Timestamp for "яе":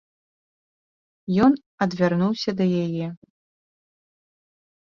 2.85-3.07